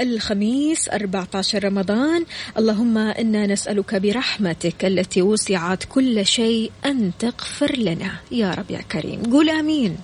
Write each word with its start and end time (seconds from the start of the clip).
الخميس 0.00 0.88
14 0.88 1.64
رمضان 1.64 2.24
اللهم 2.58 2.98
إنا 2.98 3.46
نسألك 3.46 3.94
برحمتك 3.94 4.84
التي 4.84 5.22
وسعت 5.22 5.84
كل 5.84 6.26
شيء 6.26 6.70
أن 6.86 7.10
تغفر 7.18 7.76
لنا. 7.76 8.10
يا 8.30 8.50
رب 8.50 8.70
يا 8.70 8.80
كريم. 8.92 9.22
قول 9.22 9.50
آمين. 9.50 9.96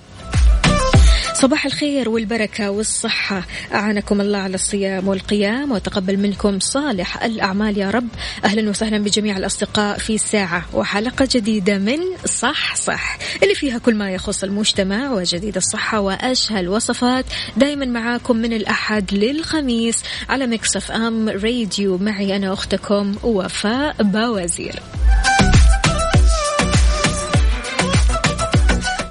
صباح 1.37 1.65
الخير 1.65 2.09
والبركة 2.09 2.71
والصحة. 2.71 3.43
أعانكم 3.73 4.21
الله 4.21 4.37
على 4.37 4.55
الصيام 4.55 5.07
والقيام 5.07 5.71
وتقبل 5.71 6.17
منكم 6.17 6.59
صالح 6.59 7.23
الأعمال 7.23 7.77
يا 7.77 7.89
رب. 7.89 8.07
أهلا 8.45 8.69
وسهلا 8.69 8.97
بجميع 8.97 9.37
الأصدقاء 9.37 9.97
في 9.97 10.17
ساعة 10.17 10.65
وحلقة 10.73 11.27
جديدة 11.31 11.77
من 11.77 11.99
صح 12.25 12.75
صح 12.75 13.17
اللي 13.43 13.55
فيها 13.55 13.77
كل 13.77 13.95
ما 13.95 14.11
يخص 14.11 14.43
المجتمع 14.43 15.11
وجديد 15.11 15.55
الصحة 15.55 15.99
وأشهى 15.99 16.59
الوصفات 16.59 17.25
دايما 17.57 17.85
معاكم 17.85 18.37
من 18.37 18.53
الأحد 18.53 19.13
للخميس 19.13 20.03
على 20.29 20.47
مكسف 20.47 20.91
أم 20.91 21.29
راديو. 21.29 21.97
معي 21.97 22.35
أنا 22.35 22.53
أختكم 22.53 23.15
وفاء 23.23 24.03
باوزير. 24.03 24.79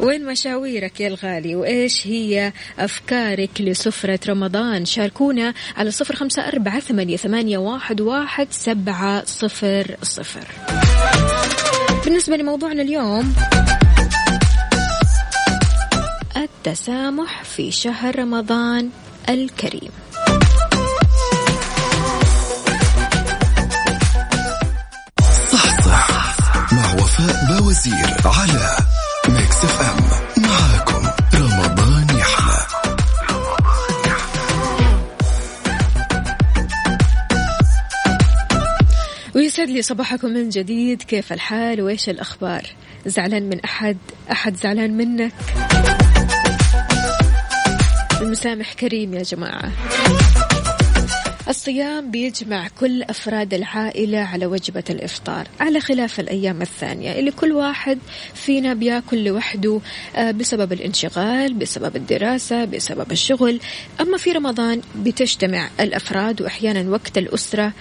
وين 0.00 0.24
مشاويرك 0.24 1.00
يا 1.00 1.08
الغالي؟ 1.08 1.54
وإيش 1.56 2.06
هي 2.06 2.52
أفكارك 2.78 3.50
لسفرة 3.60 4.20
رمضان؟ 4.28 4.84
شاركونا 4.84 5.54
على 5.76 5.90
صفر 5.90 6.16
خمسة 6.16 6.48
أربعة 6.48 6.80
ثمانية, 7.16 7.58
واحد, 7.58 8.00
واحد 8.00 8.46
سبعة 8.50 9.24
صفر 9.24 9.96
صفر. 10.02 10.46
بالنسبة 12.04 12.36
لموضوعنا 12.36 12.82
اليوم 12.82 13.34
التسامح 16.36 17.44
في 17.44 17.70
شهر 17.70 18.18
رمضان 18.18 18.90
الكريم. 19.28 19.90
صحصح 25.52 26.36
مع 26.72 26.94
وفاء 26.94 27.46
باوزير 27.48 28.16
على 28.24 28.85
Mix 29.56 29.64
FM 29.64 30.42
معاكم 30.42 31.02
رمضان 31.34 32.18
يحلى 32.18 32.66
ويسعد 39.34 39.68
لي 39.68 39.82
صباحكم 39.82 40.28
من 40.28 40.48
جديد. 40.48 41.02
كيف 41.02 41.32
الحال؟ 41.32 41.82
وإيش 41.82 42.08
الأخبار؟ 42.08 42.62
زعلان 43.06 43.48
من 43.48 43.60
أحد؟ 43.64 43.96
أحد 44.32 44.56
زعلان 44.56 44.96
منك؟ 44.96 45.32
المسامح 48.20 48.72
كريم 48.72 49.14
يا 49.14 49.22
جماعة. 49.22 49.72
الصيام 51.48 52.10
بيجمع 52.10 52.68
كل 52.80 53.02
أفراد 53.02 53.54
العائلة 53.54 54.18
على 54.18 54.46
وجبة 54.46 54.84
الإفطار 54.90 55.48
على 55.60 55.80
خلاف 55.80 56.20
الأيام 56.20 56.62
الثانية 56.62 57.18
اللي 57.18 57.30
كل 57.30 57.52
واحد 57.52 57.98
فينا 58.34 58.74
بياكل 58.74 59.24
لوحده 59.24 59.80
آه، 60.16 60.30
بسبب 60.30 60.72
الانشغال 60.72 61.54
بسبب 61.54 61.96
الدراسة 61.96 62.64
بسبب 62.64 63.12
الشغل. 63.12 63.60
أما 64.00 64.18
في 64.18 64.32
رمضان 64.32 64.80
بتجتمع 64.96 65.70
الأفراد 65.80 66.42
وأحيانا 66.42 66.90
وقت 66.90 67.18
الأسرة 67.18 67.72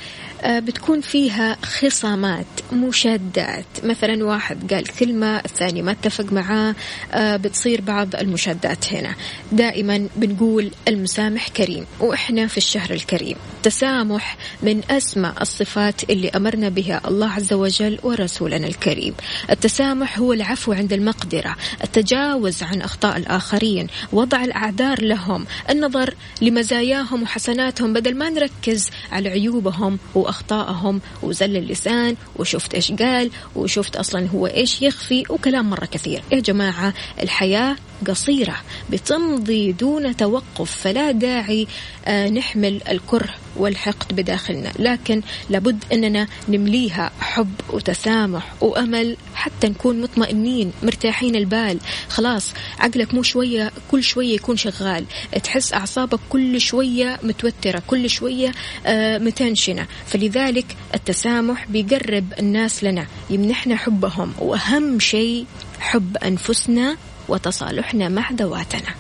آه، 0.42 0.60
بتكون 0.60 1.02
فيها 1.02 1.58
خصامات 1.62 2.46
مشادات. 2.74 3.66
مثلا 3.84 4.26
واحد 4.26 4.74
قال 4.74 4.88
كلمة 4.88 5.38
الثاني 5.40 5.82
ما 5.82 5.92
اتفق 5.92 6.34
معاه 6.34 6.76
آه، 7.14 7.38
بتصير 7.38 7.82
بعض 7.82 8.16
المشادات 8.16 8.94
هنا. 8.94 9.16
دائما 9.52 10.08
بنقول 10.16 10.72
المسامح 10.88 11.48
كريم 11.48 11.86
وإحنا 12.00 12.48
في 12.48 12.58
الشهر 12.58 12.92
الكريم. 12.92 13.36
التسامح 13.66 14.38
من 14.64 14.92
أسمى 14.92 15.34
الصفات 15.42 16.10
اللي 16.10 16.30
أمرنا 16.30 16.70
بها 16.70 17.02
الله 17.08 17.30
عز 17.30 17.54
وجل 17.54 18.00
ورسولنا 18.04 18.68
الكريم. 18.68 19.14
التسامح 19.50 20.20
هو 20.20 20.34
العفو 20.34 20.74
عند 20.74 20.94
المقدرة 20.94 21.56
التجاوز 21.84 22.64
عن 22.64 22.82
أخطاء 22.82 23.18
الآخرين 23.18 23.88
وضع 24.12 24.44
الأعذار 24.44 25.02
لهم 25.02 25.46
النظر 25.70 26.14
لمزاياهم 26.42 27.24
وحسناتهم 27.24 27.94
بدل 27.94 28.18
ما 28.18 28.30
نركز 28.30 28.90
على 29.12 29.30
عيوبهم 29.30 30.00
وأخطائهم 30.16 31.02
وزل 31.24 31.58
اللسان 31.58 32.16
وشفت 32.36 32.74
إيش 32.76 32.92
قال 32.92 33.32
وشفت 33.56 33.96
أصلا 33.96 34.28
هو 34.28 34.48
إيش 34.48 34.82
يخفي 34.82 35.24
وكلام 35.30 35.70
مرة 35.70 35.86
كثير. 35.86 36.24
يا 36.32 36.40
جماعة 36.40 36.94
الحياة 37.22 37.76
قصيرة 38.08 38.56
بتمضي 38.90 39.72
دون 39.72 40.18
توقف 40.18 40.72
فلا 40.72 41.12
داعي 41.12 41.68
آه، 42.06 42.30
نحمل 42.30 42.82
الكره 42.90 43.34
والحقد 43.56 44.16
بداخلنا. 44.16 44.72
لكن 44.80 45.22
لابد 45.50 45.84
أننا 45.94 46.28
نمليها 46.50 47.12
حب 47.20 47.52
وتسامح 47.70 48.54
وأمل 48.62 49.18
حتى 49.36 49.68
نكون 49.68 50.02
مطمئنين 50.02 50.72
مرتاحين 50.84 51.36
البال. 51.36 51.80
خلاص 52.10 52.54
عقلك 52.80 53.14
مو 53.14 53.24
شوية 53.24 53.72
كل 53.92 54.04
شوية 54.04 54.36
يكون 54.36 54.58
شغال. 54.58 55.06
تحس 55.44 55.74
أعصابك 55.74 56.20
كل 56.30 56.62
شوية 56.62 57.20
متوترة 57.24 57.82
كل 57.88 58.10
شوية 58.10 58.52
آه، 58.86 59.18
متنشنة. 59.18 59.88
فلذلك 60.06 60.66
التسامح 60.96 61.66
بيقرب 61.70 62.34
الناس 62.40 62.84
لنا 62.84 63.08
يمنحنا 63.30 63.76
حبهم. 63.76 64.34
وأهم 64.40 65.00
شيء 65.00 65.46
حب 65.80 66.18
أنفسنا 66.18 66.98
وتصالحنا 67.28 68.10
مع 68.10 68.32
ذواتنا. 68.32 68.96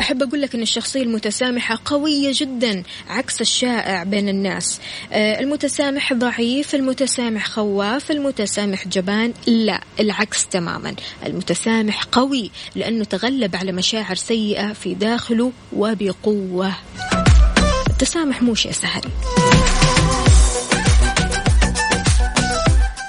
أحب 0.00 0.22
أقول 0.22 0.42
لك 0.42 0.54
أن 0.54 0.62
الشخصية 0.62 1.02
المتسامحة 1.02 1.78
قوية 1.84 2.32
جدا 2.34 2.82
عكس 3.08 3.40
الشائع 3.40 4.02
بين 4.02 4.28
الناس. 4.28 4.80
آه، 5.12 5.40
المتسامح 5.40 6.12
ضعيف 6.12 6.74
المتسامح 6.74 7.46
خواف 7.46 8.10
المتسامح 8.10 8.88
جبان. 8.88 9.32
لا 9.46 9.80
العكس 10.00 10.46
تماما. 10.46 10.94
المتسامح 11.26 12.04
قوي 12.04 12.50
لأنه 12.74 13.04
تغلب 13.04 13.56
على 13.56 13.72
مشاعر 13.72 14.14
سيئة 14.14 14.72
في 14.72 14.94
داخله 14.94 15.52
وبقوة. 15.72 16.72
التسامح 17.90 18.42
مو 18.42 18.54
شيء 18.54 18.72
سهل. 18.72 19.02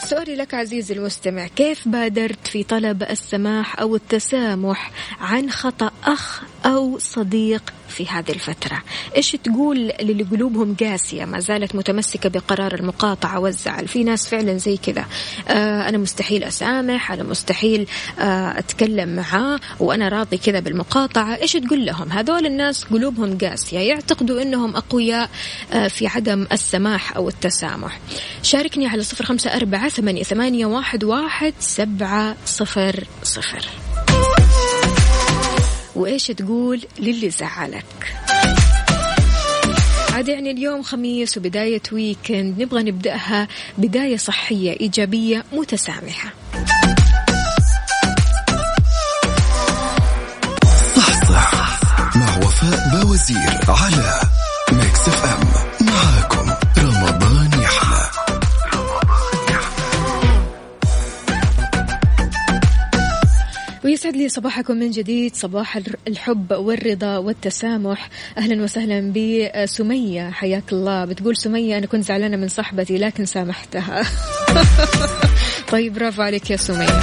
سؤالي 0.06 0.36
لك 0.36 0.53
عزيزي 0.53 0.94
المستمع 0.94 1.47
كيف 1.47 1.88
بادرت 1.88 2.47
في 2.47 2.64
طلب 2.64 3.03
السماح 3.03 3.80
أو 3.80 3.96
التسامح 3.96 4.91
عن 5.22 5.50
خطأ 5.50 5.91
أخ 6.03 6.41
أو 6.66 7.00
صديق 7.00 7.74
في 7.93 8.07
هذه 8.07 8.31
الفترة. 8.31 8.83
إيش 9.15 9.31
تقول 9.31 9.77
للي 10.01 10.23
قلوبهم 10.23 10.75
قاسية 10.75 11.25
ما 11.25 11.39
زالت 11.39 11.75
متمسكة 11.75 12.29
بقرار 12.29 12.73
المقاطعة 12.73 13.39
والزعل؟ 13.39 13.87
في 13.87 14.03
ناس 14.03 14.27
فعلا 14.27 14.57
زي 14.57 14.77
كذا. 14.77 15.05
آه 15.47 15.89
أنا 15.89 15.97
مستحيل 15.97 16.43
أسامح 16.43 17.11
أنا 17.11 17.23
مستحيل 17.23 17.87
آه 18.19 18.59
أتكلم 18.59 19.16
معاه 19.16 19.59
وأنا 19.79 20.09
راضي 20.09 20.37
كذا 20.37 20.59
بالمقاطعة. 20.59 21.35
إيش 21.35 21.53
تقول 21.53 21.85
لهم؟ 21.85 22.11
هذول 22.11 22.45
الناس 22.45 22.84
قلوبهم 22.84 23.37
قاسية 23.37 23.79
يعتقدوا 23.79 24.41
أنهم 24.41 24.75
أقوياء 24.75 25.29
آه 25.73 25.87
في 25.87 26.07
عدم 26.07 26.47
السماح 26.51 27.16
أو 27.16 27.29
التسامح. 27.29 27.99
شاركني 28.43 28.87
على 28.87 29.03
صفر 29.03 29.25
خمسة 29.25 29.55
أربعة 29.55 29.89
ثمانية, 29.89 30.66
واحد, 30.66 31.03
واحد 31.03 31.53
سبعة 31.59 32.35
صفر 32.46 33.03
صفر. 33.23 33.83
وإيش 35.95 36.28
تقول 36.28 36.81
للي 36.99 37.29
زعلك؟ 37.29 38.16
عاد 40.13 40.28
يعني 40.28 40.51
اليوم 40.51 40.84
خميس 40.84 41.37
وبداية 41.37 41.81
ويكند 41.91 42.61
نبغى 42.61 42.84
نبدأها 42.84 43.47
بداية 43.78 44.17
صحية 44.17 44.79
إيجابية 44.79 45.43
متسامحة. 45.53 46.34
صحصح 50.96 51.79
مع 52.16 52.37
وفاء 52.37 52.89
باوزير 52.93 53.59
على 53.69 54.19
Mix 54.72 55.08
FM 55.08 55.42
ويسعد 64.05 64.22
لي 64.22 64.29
صباحكم 64.29 64.78
من 64.78 64.91
جديد 64.91 65.35
صباح 65.35 65.79
الحب 66.08 66.52
والرضا 66.52 67.17
والتسامح. 67.17 68.09
أهلا 68.38 68.64
وسهلا 68.64 69.14
بسمية 69.16 70.29
حياك 70.29 70.73
الله. 70.73 71.05
بتقول 71.05 71.38
سمية 71.38 71.78
أنا 71.78 71.85
كنت 71.85 72.03
زعلانة 72.03 72.38
من 72.38 72.47
صاحبتي 72.47 72.97
لكن 72.97 73.26
سامحتها. 73.26 74.03
طيب 75.72 75.94
برافو 75.94 76.22
عليك 76.22 76.52
يا 76.52 76.58
سمية. 76.58 77.00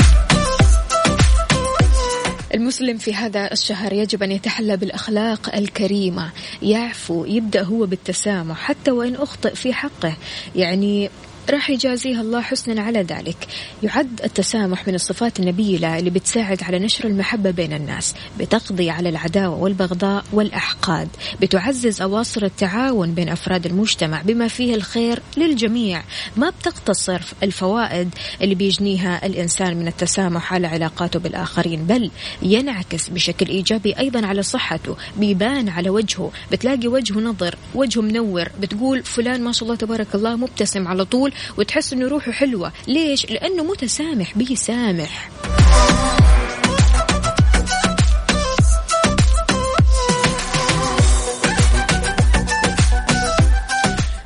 المسلم 2.54 2.98
في 2.98 3.14
هذا 3.14 3.52
الشهر 3.52 3.92
يجب 3.92 4.22
أن 4.22 4.32
يتحلى 4.32 4.76
بالأخلاق 4.76 5.54
الكريمة. 5.54 6.30
يعفو 6.62 7.24
يبدأ 7.24 7.62
هو 7.62 7.86
بالتسامح 7.86 8.58
حتى 8.58 8.90
وإن 8.90 9.14
أخطئ 9.14 9.54
في 9.54 9.72
حقه. 9.72 10.16
يعني 10.56 11.10
راح 11.50 11.70
يجازيها 11.70 12.20
الله 12.20 12.40
حسنا 12.40 12.82
على 12.82 13.02
ذلك. 13.02 13.36
يعد 13.82 14.20
التسامح 14.24 14.88
من 14.88 14.94
الصفات 14.94 15.40
النبيلة 15.40 15.98
اللي 15.98 16.10
بتساعد 16.10 16.62
على 16.62 16.78
نشر 16.78 17.04
المحبة 17.06 17.50
بين 17.50 17.72
الناس 17.72 18.14
بتقضي 18.38 18.90
على 18.90 19.08
العداوة 19.08 19.56
والبغضاء 19.56 20.24
والأحقاد 20.32 21.08
بتعزز 21.40 22.00
أواصر 22.02 22.44
التعاون 22.44 23.14
بين 23.14 23.28
أفراد 23.28 23.66
المجتمع 23.66 24.22
بما 24.22 24.48
فيه 24.48 24.74
الخير 24.74 25.22
للجميع. 25.36 26.02
ما 26.36 26.50
بتقتصر 26.50 27.20
الفوائد 27.42 28.14
اللي 28.42 28.54
بيجنيها 28.54 29.26
الإنسان 29.26 29.76
من 29.76 29.88
التسامح 29.88 30.54
على 30.54 30.66
علاقاته 30.66 31.18
بالآخرين 31.18 31.84
بل 31.84 32.10
ينعكس 32.42 33.08
بشكل 33.08 33.46
إيجابي 33.46 33.98
أيضا 33.98 34.26
على 34.26 34.42
صحته 34.42 34.96
بيبان 35.16 35.68
على 35.68 35.90
وجهه. 35.90 36.30
بتلاقي 36.52 36.88
وجهه 36.88 37.20
نظر 37.20 37.54
وجهه 37.74 38.00
منور 38.00 38.48
بتقول 38.60 39.02
فلان 39.02 39.42
ما 39.44 39.52
شاء 39.52 39.62
الله 39.64 39.76
تبارك 39.76 40.14
الله 40.14 40.36
مبتسم 40.36 40.88
على 40.88 41.04
طول 41.04 41.32
وتحس 41.58 41.92
إنه 41.92 42.08
روحه 42.08 42.32
حلوة. 42.32 42.72
ليش؟ 42.88 43.30
لأنه 43.30 43.64
متسامح. 43.64 44.38
بيسامح 44.38 45.30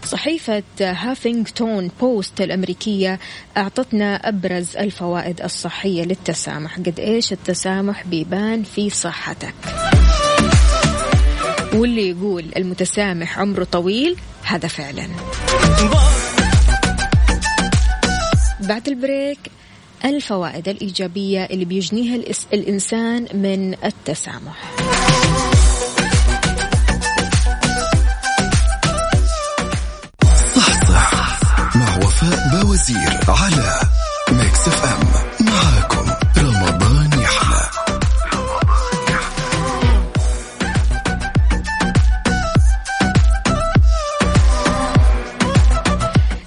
صحيفة 0.04 0.62
هافينغتون 0.80 1.90
بوست 2.00 2.40
الأمريكية 2.40 3.18
أعطتنا 3.56 4.28
أبرز 4.28 4.76
الفوائد 4.76 5.40
الصحية 5.42 6.04
للتسامح. 6.04 6.76
قد 6.76 7.00
إيش 7.00 7.32
التسامح 7.32 8.06
بيبان 8.06 8.62
في 8.62 8.90
صحتك. 8.90 9.54
واللي 11.74 12.08
يقول 12.10 12.44
المتسامح 12.56 13.38
عمره 13.38 13.64
طويل 13.64 14.16
هذا 14.42 14.68
فعلا. 14.68 15.06
بعد 18.68 18.88
ال 18.88 18.97
break 18.97 19.38
الفوائد 20.04 20.68
الإيجابية 20.68 21.44
اللي 21.44 21.64
بيجنيها 21.64 22.14
الإنسان 22.52 23.26
من 23.34 23.74
التسامح. 23.84 24.74
صحصح 30.56 31.38
مع 31.76 31.96
وفاء 31.96 32.48
باوزير 32.62 33.18
على 33.28 33.80
Mix 34.32 34.68
FM. 34.68 35.03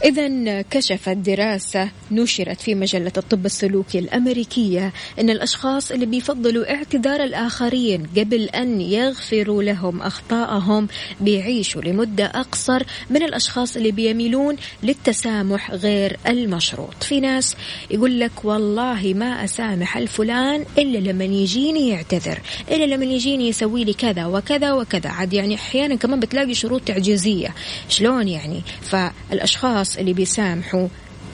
إذا 0.03 0.61
كشفت 0.61 1.09
دراسة 1.09 1.89
نشرت 2.11 2.61
في 2.61 2.75
مجلة 2.75 3.11
الطب 3.17 3.45
السلوكي 3.45 3.99
الأمريكية 3.99 4.94
أن 5.19 5.29
الأشخاص 5.29 5.91
اللي 5.91 6.05
بيفضلوا 6.05 6.73
اعتذار 6.73 7.23
الآخرين 7.23 8.07
قبل 8.17 8.44
أن 8.44 8.81
يغفروا 8.81 9.63
لهم 9.63 10.01
أخطائهم 10.01 10.88
بيعيشوا 11.21 11.81
لمدة 11.81 12.25
أقصر 12.25 12.83
من 13.09 13.23
الأشخاص 13.23 13.75
اللي 13.75 13.91
بيميلون 13.91 14.55
للتسامح 14.83 15.71
غير 15.71 16.17
المشروط. 16.27 17.03
في 17.03 17.19
ناس 17.19 17.55
يقول 17.91 18.19
لك 18.19 18.45
والله 18.45 19.13
ما 19.15 19.44
أسامح 19.44 19.97
الفلان 19.97 20.65
إلا 20.77 20.97
لما 20.97 21.23
يجيني 21.23 21.89
يعتذر 21.89 22.39
إلا 22.71 22.95
لما 22.95 23.05
يجيني 23.05 23.47
يسوي 23.47 23.83
لي 23.83 23.94
كذا 23.94 24.25
وكذا 24.25 24.71
وكذا. 24.73 25.09
عاد 25.09 25.33
يعني 25.33 25.55
أحيانا 25.55 25.95
كمان 25.95 26.19
بتلاقي 26.19 26.53
شروط 26.53 26.81
تعجيزية. 26.81 27.55
شلون 27.89 28.27
يعني؟ 28.27 28.61
فالأشخاص 28.81 29.86
اللي 29.95 30.13
بيسامحوا 30.13 30.87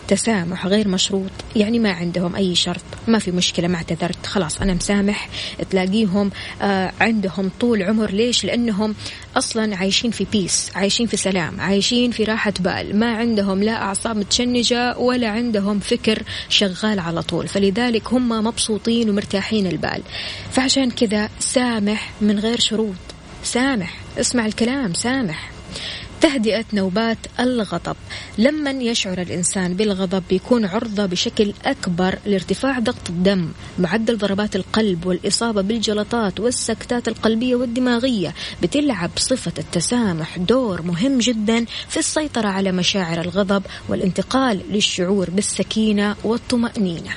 تسامح 0.07 0.67
غير 0.67 0.88
مشروط 0.88 1.31
يعني 1.55 1.79
ما 1.79 1.91
عندهم 1.91 2.35
أي 2.35 2.55
شرط 2.55 2.83
ما 3.07 3.19
في 3.19 3.31
مشكلة 3.31 3.67
ما 3.67 3.75
اعتذرت 3.75 4.25
خلاص 4.25 4.61
أنا 4.61 4.73
مسامح 4.73 5.29
تلاقيهم 5.71 6.31
آه 6.61 6.91
عندهم 7.01 7.51
طول 7.59 7.83
عمر 7.83 8.11
ليش؟ 8.11 8.45
لأنهم 8.45 8.95
أصلا 9.35 9.75
عايشين 9.75 10.11
في 10.11 10.25
بيس 10.31 10.71
عايشين 10.75 11.07
في 11.07 11.17
سلام 11.17 11.61
عايشين 11.61 12.11
في 12.11 12.23
راحة 12.23 12.53
بال 12.59 13.00
ما 13.00 13.15
عندهم 13.15 13.63
لا 13.63 13.81
أعصاب 13.81 14.17
متشنجة 14.17 14.97
ولا 14.97 15.29
عندهم 15.29 15.79
فكر 15.79 16.23
شغال 16.50 17.00
على 17.00 17.21
طول 17.21 17.47
فلذلك 17.47 18.13
هم 18.13 18.29
مبسوطين 18.29 19.09
ومرتاحين 19.09 19.67
البال. 19.67 20.01
فعشان 20.51 20.91
كذا 20.91 21.29
سامح 21.39 22.11
من 22.21 22.39
غير 22.39 22.59
شروط 22.59 22.95
سامح 23.44 23.97
اسمع 24.19 24.45
الكلام 24.45 24.94
سامح. 24.94 25.51
تهدئة 26.24 26.66
نوبات 26.74 27.18
الغضب. 27.40 27.96
لما 28.38 28.72
يشعر 28.72 29.22
الإنسان 29.22 29.74
بالغضب 29.74 30.24
بيكون 30.30 30.66
عرضة 30.66 31.06
بشكل 31.06 31.54
أكبر 31.66 32.20
لارتفاع 32.25 32.80
ضغط 32.80 33.10
الدم 33.10 33.52
معدل 33.80 34.18
ضربات 34.18 34.56
القلب 34.56 35.06
والإصابة 35.06 35.62
بالجلطات 35.62 36.40
والسكتات 36.40 37.08
القلبية 37.08 37.56
والدماغية 37.56 38.34
بتلعب 38.62 39.12
صفة 39.18 39.54
التسامح 39.58 40.38
دور 40.38 40.81
مهم 40.81 41.18
جدا 41.18 41.66
في 41.90 41.98
السيطرة 41.98 42.48
على 42.48 42.72
مشاعر 42.72 43.22
الغضب 43.22 43.64
والانتقال 43.90 44.62
للشعور 44.70 45.30
بالسكينة 45.30 46.16
والطمأنينة. 46.24 47.12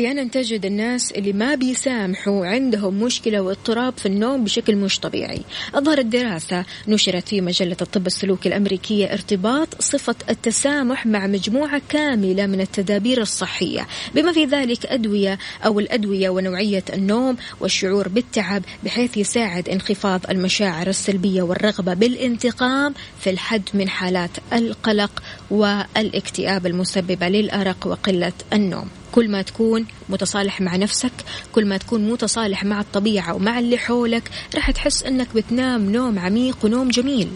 أحيانا 0.00 0.24
تجد 0.24 0.66
الناس 0.66 1.12
اللي 1.12 1.32
ما 1.32 1.54
بيسامحوا 1.54 2.46
عندهم 2.46 3.02
مشكلة 3.02 3.40
واضطراب 3.40 3.98
في 3.98 4.06
النوم 4.06 4.44
بشكل 4.44 4.76
مش 4.76 5.00
طبيعي. 5.00 5.40
أظهرت 5.74 6.06
دراسة 6.06 6.64
نشرت 6.88 7.28
في 7.28 7.40
مجلة 7.40 7.76
الطب 7.82 8.06
السلوكي 8.06 8.48
الأمريكية 8.48 9.12
ارتباط 9.12 9.68
صفة 9.82 10.14
التسامح 10.30 11.06
مع 11.06 11.26
مجموعة 11.26 11.82
كاملة 11.88 12.46
من 12.46 12.60
التدابير 12.60 13.20
الصحية. 13.20 13.86
بما 14.14 14.32
في 14.32 14.44
ذلك 14.44 14.86
أدوية 14.86 15.38
أو 15.64 15.80
الأدوية 15.80 16.30
ونوعية 16.30 16.84
النوم 16.92 17.36
والشعور 17.60 18.08
بالتعب 18.08 18.62
بحيث 18.84 19.16
يساعد 19.16 19.68
انخفاض 19.68 20.20
المشاعر 20.30 20.86
السلبية 20.86 21.42
والرغبة 21.42 21.94
بالانتقام 21.94 22.94
في 23.20 23.30
الحد 23.30 23.68
من 23.74 23.88
حالات 23.88 24.30
القلق 24.52 25.22
والاكتئاب 25.50 26.66
المسببة 26.66 27.28
للأرق 27.28 27.86
وقلة 27.86 28.32
النوم. 28.52 28.99
كل 29.12 29.30
ما 29.30 29.42
تكون 29.42 29.86
متصالح 30.08 30.60
مع 30.60 30.76
نفسك 30.76 31.12
كل 31.52 31.66
ما 31.66 31.76
تكون 31.76 32.10
متصالح 32.10 32.64
مع 32.64 32.80
الطبيعة 32.80 33.34
ومع 33.34 33.58
اللي 33.58 33.78
حولك 33.78 34.30
راح 34.54 34.70
تحس 34.70 35.02
إنك 35.02 35.28
بتنام 35.34 35.92
نوم 35.92 36.18
عميق 36.18 36.56
ونوم 36.64 36.88
جميل. 36.88 37.30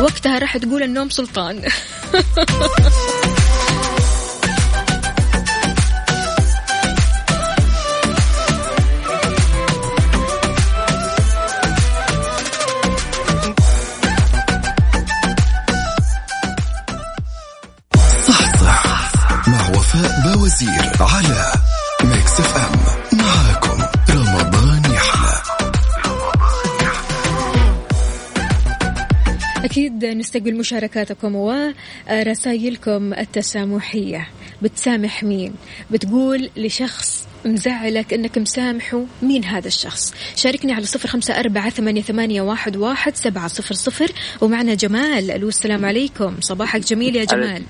وقتها 0.00 0.38
راح 0.38 0.56
تقول 0.56 0.82
النوم 0.82 1.10
سلطان. 1.10 1.62
نستقبل 30.18 30.54
مشاركاتكم 30.54 31.34
ورسائلكم 31.36 33.14
التسامحية. 33.14 34.28
بتسامح 34.62 35.22
مين؟ 35.22 35.54
بتقول 35.90 36.50
لشخص 36.56 37.26
مزعلك 37.44 38.12
إنك 38.12 38.38
مسامحه 38.38 39.04
مين 39.22 39.44
هذا 39.44 39.68
الشخص؟ 39.68 40.14
شاركني 40.36 40.72
على 40.72 40.84
صفر 40.84 41.08
خمسة 41.08 41.40
أربعة 41.40 41.70
ثمانية, 41.70 42.02
ثمانية 42.02 42.42
واحد, 42.42 42.76
واحد 42.76 43.16
سبعة 43.16 43.48
صفر 43.48 43.74
صفر. 43.74 44.12
ومعنا 44.40 44.74
جمال. 44.74 45.30
ألو 45.30 45.48
السلام 45.48 45.84
عليكم. 45.84 46.36
صباحك 46.40 46.80
جميل 46.80 47.16
يا 47.16 47.24
جمال. 47.24 47.62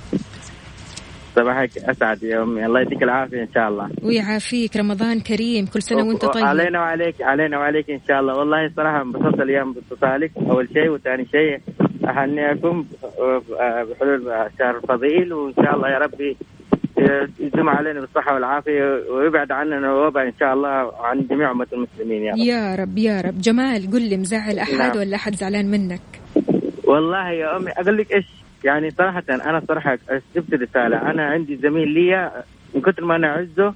صباحك 1.36 1.70
أسعد 1.78 2.22
يا 2.22 2.42
امي 2.42 2.66
الله 2.66 2.80
يديك 2.80 3.02
العافية 3.02 3.42
إن 3.42 3.48
شاء 3.54 3.68
الله. 3.68 3.90
ويعافيك. 4.02 4.76
رمضان 4.76 5.20
كريم. 5.20 5.66
كل 5.66 5.82
سنة 5.82 6.02
وأنت 6.08 6.24
طيب. 6.24 6.44
علينا 6.44 6.80
وعليك 6.80 7.22
علينا 7.22 7.58
وعليك 7.58 7.90
إن 7.90 8.00
شاء 8.08 8.20
الله. 8.20 8.38
والله 8.38 8.70
صراحة 8.76 9.02
انبسطت 9.02 9.40
اليوم 9.40 9.72
باتصالك. 9.72 10.30
أول 10.50 10.68
شيء 10.72 10.88
وثاني 10.90 11.24
شيء 11.24 11.60
اهنيكم 12.08 12.84
بحلول 13.90 14.22
شهر 14.58 14.80
فضيل 14.88 15.32
وإن 15.32 15.54
شاء 15.54 15.76
الله 15.76 15.88
يا 15.88 15.98
ربي 15.98 16.36
يدوم 17.40 17.68
علينا 17.68 18.00
بالصحة 18.00 18.34
والعافية 18.34 18.82
ويبعد 19.10 19.52
عننا 19.52 19.78
الوباء 19.78 20.24
إن 20.26 20.32
شاء 20.40 20.52
الله 20.54 20.92
عن 21.04 21.26
جميع 21.30 21.50
أمة 21.50 21.66
المسلمين 21.72 22.22
يا 22.24 22.32
رب. 22.32 22.38
يا 22.38 22.74
رب 22.74 22.98
يا 22.98 23.20
رب. 23.20 23.38
جمال 23.38 23.90
قل 23.92 24.02
لي 24.08 24.16
مزعل 24.16 24.58
أحد 24.58 24.74
نعم. 24.74 24.96
ولا 24.98 25.16
أحد 25.16 25.34
زعلان 25.34 25.70
منك؟ 25.70 26.00
والله 26.84 27.30
يا 27.30 27.56
أمي 27.56 27.70
أقول 27.70 27.96
لك 27.98 28.14
إيش؟ 28.14 28.26
يعني 28.66 28.90
صراحة 28.90 29.22
أنا 29.30 29.62
صراحة 29.68 29.98
جبت 30.36 30.54
رسالة. 30.54 31.10
أنا 31.10 31.24
عندي 31.26 31.56
زميل 31.56 31.88
لي 31.88 32.30
من 32.74 32.80
كثر 32.82 33.04
ما 33.04 33.16
أنا 33.16 33.28
أعزه. 33.28 33.74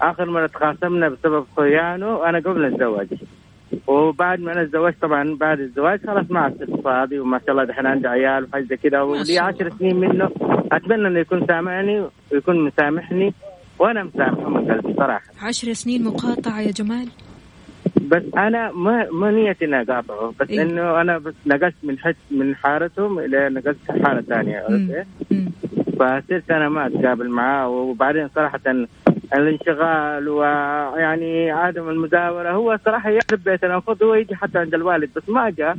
آخر 0.00 0.30
مرة 0.30 0.46
تخاصمنا 0.46 1.08
بسبب 1.08 1.44
خيانه 1.56 2.28
أنا 2.28 2.38
قبل 2.38 2.64
الزواج. 2.64 3.08
وبعد 3.86 4.40
ما 4.40 4.52
أنا 4.52 4.64
تزوجت 4.64 4.96
طبعا 5.02 5.36
بعد 5.40 5.60
الزواج 5.60 6.06
خلاص 6.06 6.30
ما 6.30 6.40
عدت 6.40 6.70
فاضي 6.84 7.18
وما 7.18 7.38
شاء 7.38 7.50
الله 7.50 7.64
دحين 7.64 7.86
عندي 7.86 8.08
عيال 8.08 8.44
وحاجة 8.44 8.62
زي 8.62 8.76
كذا 8.76 9.00
ولي 9.00 9.24
شاء 9.24 9.44
عشر 9.44 9.70
سنين 9.78 9.96
منه. 9.96 10.30
أتمنى 10.72 11.08
إنه 11.08 11.18
يكون 11.18 11.46
سامعني 11.46 12.06
ويكون 12.32 12.64
مسامحني. 12.64 13.34
وأنا 13.78 14.04
مسامحه 14.04 14.48
من 14.48 14.72
قلبي 14.72 14.94
صراحة. 14.94 15.30
عشر 15.42 15.72
سنين 15.72 16.04
مقاطعة 16.04 16.60
يا 16.60 16.70
جمال؟ 16.70 17.08
بس 18.10 18.22
أنا 18.36 18.72
ما 18.72 19.10
ما 19.10 19.30
نيتي 19.30 19.64
إني 19.64 19.80
أقاطعه 19.80 20.34
بس 20.40 20.50
إيه. 20.50 20.62
إنه 20.62 21.00
أنا 21.00 21.18
بس 21.18 21.34
نقلت 21.46 21.74
من 21.82 21.98
حت 21.98 22.16
من 22.30 22.56
حارتهم 22.56 23.18
إلى 23.18 23.48
نقلت 23.48 23.78
حارة 24.04 24.20
ثانية. 24.20 24.66
إيه؟ 24.70 25.06
فصرت 25.96 26.50
أنا 26.50 26.68
ما 26.68 26.86
أتقابل 26.86 27.28
معاه 27.28 27.68
وبعدين 27.68 28.28
صراحة 28.34 28.60
الانشغال 29.34 30.28
ويعني 30.28 31.50
عدم 31.50 31.88
المداوره 31.88 32.50
هو 32.50 32.78
صراحة 32.84 33.10
يعرف 33.10 33.44
بيت 33.44 33.64
المفروض 33.64 34.02
هو 34.02 34.14
يجي 34.14 34.34
حتى 34.36 34.58
عند 34.58 34.74
الوالد 34.74 35.10
بس 35.16 35.28
ما 35.28 35.50
جاء 35.50 35.76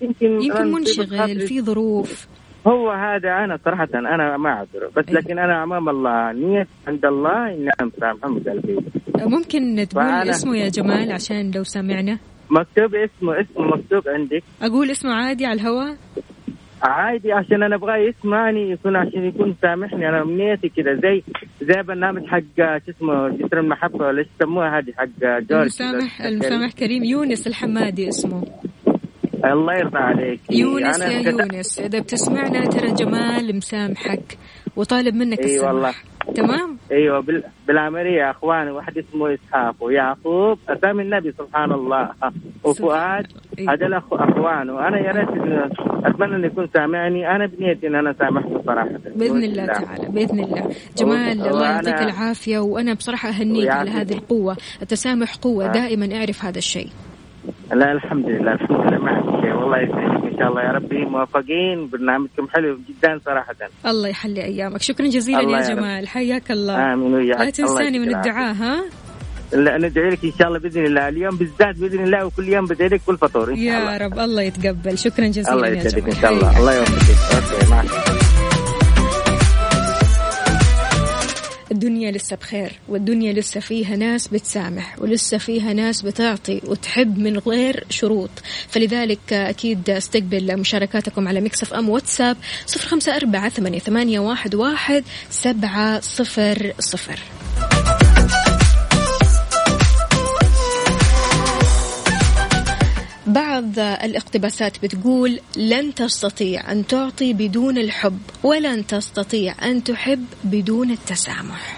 يمكن 0.00 0.42
يمكن 0.42 0.72
منشغل 0.72 1.40
في 1.40 1.62
ظروف 1.62 2.26
هو 2.66 2.90
هذا 2.90 3.28
أنا 3.44 3.58
صراحة 3.64 3.88
أنا 3.94 4.36
ما 4.36 4.50
أعذره 4.50 4.90
بس 4.96 5.08
إيه. 5.08 5.14
لكن 5.14 5.38
أنا 5.38 5.62
أمام 5.62 5.88
الله 5.88 6.32
نية 6.32 6.66
عند 6.88 7.04
الله 7.04 7.48
اني 7.48 7.70
أنا 7.80 8.14
من 8.28 8.38
قلبي 8.40 8.76
ممكن 9.16 9.86
تقول 9.88 10.04
فأنا- 10.04 10.28
اسمه 10.28 10.56
يا 10.56 10.68
جمال 10.68 11.12
عشان 11.12 11.50
لو 11.50 11.64
سامعنا 11.64 12.18
مكتوب 12.50 12.94
اسمه 12.94 13.40
اسمه 13.40 13.66
مكتوب 13.66 14.08
عندك 14.08 14.42
أقول 14.62 14.90
اسمه 14.90 15.14
عادي 15.14 15.46
على 15.46 15.60
الهواء 15.60 15.96
عادي 16.82 17.32
عشان 17.32 17.62
أنا 17.62 17.76
أبغاه 17.76 17.96
يسمعني 17.96 18.70
يكون 18.70 18.96
عشان 18.96 19.24
يكون 19.24 19.56
سامحني 19.62 20.08
أنا 20.08 20.24
نيتي 20.24 20.68
كذا 20.68 20.94
زي 20.94 21.22
زي 21.62 21.82
برنامج 21.82 22.26
حق 22.26 22.40
شو 22.58 22.90
اسمه 22.90 23.28
جسر 23.28 23.60
المحبة 23.60 24.06
ولا 24.06 24.18
إيش 24.18 24.28
يسموها 24.40 24.78
هذه 24.78 24.92
حق 24.96 25.06
جورج 25.20 25.52
المسامح 25.52 26.20
المسامح 26.22 26.72
كريم 26.72 27.04
يونس 27.04 27.46
الحمادي 27.46 28.08
اسمه. 28.08 28.42
الله 29.52 29.74
يرضى 29.74 29.98
عليك. 29.98 30.40
يونس 30.50 31.02
أنا 31.02 31.12
يا 31.12 31.30
يونس 31.30 31.78
إذا 31.80 31.98
بتسمعنا 32.00 32.64
ترى 32.64 32.92
جمال 32.92 33.56
مسامحك 33.56 34.38
وطالب 34.76 35.14
منك 35.14 35.38
إي 35.38 35.44
السماح. 35.44 35.72
والله. 35.72 35.92
تمام؟ 36.34 36.76
إيوه 36.92 37.20
بال... 37.20 37.42
بالعملية 37.68 38.18
يا 38.18 38.30
أخواني 38.30 38.70
واحد 38.70 38.98
اسمه 38.98 39.34
إسحاق 39.34 39.74
ويعقوب 39.80 40.58
أسامي 40.68 41.02
النبي 41.02 41.32
سبحان 41.38 41.72
الله. 41.72 42.10
وفؤاد 42.64 43.26
إيه. 43.58 43.70
هذول 43.70 43.94
أخ... 43.94 44.04
اخوانه 44.12 44.88
أنا 44.88 44.98
يا 44.98 45.12
ريت 45.12 45.28
أتمنى 46.04 46.36
انه 46.36 46.46
يكون 46.46 46.68
سامعني. 46.74 47.30
أنا 47.36 47.46
بنيتي 47.46 47.86
إن 47.86 47.94
أنا 47.94 48.14
سامحته 48.18 48.62
صراحة. 48.66 48.90
بإذن 49.16 49.44
الله 49.44 49.66
تعالى 49.66 50.08
بإذن 50.08 50.40
الله. 50.40 50.70
جمال 50.96 51.40
و- 51.42 51.46
الله 51.46 51.64
يعطيك 51.64 52.02
العافية 52.02 52.58
وأنا 52.58 52.94
بصراحة 52.94 53.28
أهنيك 53.28 53.68
على. 53.68 53.90
هذه 53.90 54.12
القوة. 54.12 54.56
التسامح 54.82 55.34
قوة 55.36 55.64
آه. 55.68 55.72
دائما 55.72 56.16
أعرف 56.16 56.44
هذا 56.44 56.58
الشيء. 56.58 56.88
لا 57.74 57.92
الحمد 57.92 58.28
لله. 58.28 58.52
الحمد 58.52 58.92
لله. 58.92 59.15
والله 59.60 59.78
يسعدك 59.78 60.24
إن 60.32 60.36
شاء 60.38 60.48
الله 60.48 60.62
يا 60.62 60.72
ربي. 60.72 61.04
موفقين 61.04 61.88
برنامجكم 61.92 62.48
حلو 62.48 62.78
جدا 62.88 63.20
صراحة. 63.24 63.54
الله 63.86 64.08
يحلي 64.08 64.44
أيامك. 64.44 64.82
شكرا 64.82 65.06
جزيلا 65.06 65.40
يا 65.40 65.60
يا. 65.60 65.74
جمال. 65.74 66.08
حياك 66.08 66.50
الله. 66.50 66.92
آمين 66.92 67.14
وياك. 67.14 67.40
لا 67.40 67.50
تنساني 67.50 67.98
من 67.98 68.14
الدعاء 68.16 68.54
ها؟ 68.54 68.84
لا 69.52 69.78
ندعي 69.78 70.10
لك 70.10 70.24
إن 70.24 70.32
شاء 70.38 70.48
الله 70.48 70.58
بإذن 70.58 70.84
الله. 70.86 71.08
اليوم 71.08 71.36
بالذات 71.36 71.76
بإذن 71.78 72.04
الله 72.04 72.26
وكل 72.26 72.48
يوم 72.48 72.64
بدعي 72.64 72.88
لك 72.88 73.00
كل 73.06 73.16
فطور 73.18 73.50
إن 73.50 73.56
شاء 73.56 73.64
يا 73.64 73.78
الله. 73.78 73.96
رب. 73.96 74.18
الله 74.18 74.42
يتقبل. 74.42 74.98
شكرا 74.98 75.26
جزيلا 75.26 75.52
الله 75.52 75.68
يا 75.68 75.74
يسعدك 75.74 76.08
إن 76.08 76.20
شاء 76.22 76.32
الله. 76.32 76.58
الله 76.58 76.74
يوفقك. 76.74 77.54
okay 77.54 77.70
مع 77.70 77.82
لسه 82.10 82.36
بخير 82.36 82.72
والدنيا 82.88 83.32
لسه 83.32 83.60
فيها 83.60 83.96
ناس 83.96 84.28
بتسامح 84.28 84.98
ولسه 84.98 85.38
فيها 85.38 85.72
ناس 85.72 86.02
بتعطي 86.02 86.60
وتحب 86.64 87.18
من 87.18 87.38
غير 87.38 87.84
شروط. 87.90 88.30
فلذلك 88.68 89.32
أكيد 89.32 89.90
استقبل 89.90 90.56
مشاركاتكم 90.58 91.28
على 91.28 91.40
Mix 91.40 91.74
FM 91.74 91.88
واتساب 91.88 92.36
صفر 92.66 92.88
خمسة 92.88 93.16
أربعة 93.16 93.48
ثمانية, 93.48 94.20
واحد, 94.54 95.04
سبعة 95.30 96.00
صفر 96.00 96.72
صفر. 96.78 97.18
بعض 103.26 103.78
الاقتباسات 103.78 104.82
بتقول 104.82 105.40
لن 105.56 105.94
تستطيع 105.94 106.72
أن 106.72 106.86
تعطي 106.86 107.32
بدون 107.32 107.78
الحب 107.78 108.18
ولن 108.42 108.86
تستطيع 108.86 109.54
أن 109.62 109.84
تحب 109.84 110.24
بدون 110.44 110.90
التسامح. 110.90 111.75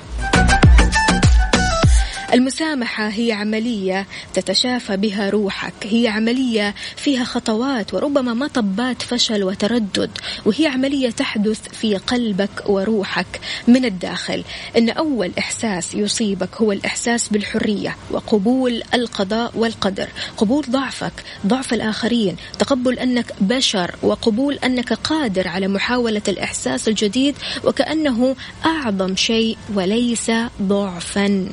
المسامحة 2.32 3.08
هي 3.08 3.32
عملية 3.32 4.06
تتشافى 4.34 4.96
بها 4.96 5.30
روحك 5.30 5.74
هي 5.82 6.08
عملية 6.08 6.74
فيها 6.96 7.24
خطوات 7.24 7.94
وربما 7.94 8.34
مطبات 8.34 9.02
فشل 9.02 9.44
وتردد 9.44 10.10
وهي 10.44 10.66
عملية 10.66 11.10
تحدث 11.10 11.68
في 11.68 11.96
قلبك 11.96 12.50
وروحك 12.66 13.40
من 13.68 13.84
الداخل. 13.84 14.44
إن 14.76 14.90
أول 14.90 15.32
إحساس 15.38 15.94
يصيبك 15.94 16.56
هو 16.56 16.72
الإحساس 16.72 17.28
بالحرية 17.28 17.96
وقبول 18.10 18.82
القضاء 18.94 19.52
والقدر. 19.54 20.08
قبول 20.36 20.64
ضعفك 20.70 21.12
ضعف 21.46 21.74
الآخرين 21.74 22.36
تقبل 22.58 22.98
أنك 22.98 23.32
بشر 23.40 23.94
وقبول 24.02 24.54
أنك 24.54 24.92
قادر 24.92 25.48
على 25.48 25.68
محاولة 25.68 26.22
الإحساس 26.28 26.88
الجديد 26.88 27.34
وكأنه 27.64 28.36
أعظم 28.66 29.16
شيء 29.16 29.58
وليس 29.74 30.30
ضعفا. 30.62 31.48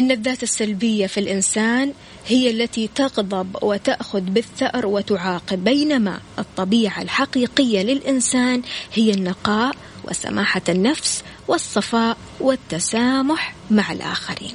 إن 0.00 0.10
الذات 0.10 0.42
السلبية 0.42 1.06
في 1.06 1.20
الإنسان 1.20 1.92
هي 2.26 2.50
التي 2.50 2.90
تغضب 2.94 3.56
وتأخذ 3.62 4.20
بالثأر 4.20 4.86
وتعاقب 4.86 5.64
بينما 5.64 6.20
الطبيعة 6.38 7.02
الحقيقية 7.02 7.82
للإنسان 7.82 8.62
هي 8.94 9.10
النقاء 9.10 9.76
وسماحة 10.04 10.62
النفس 10.68 11.22
والصفاء 11.48 12.16
والتسامح 12.40 13.54
مع 13.70 13.92
الآخرين. 13.92 14.54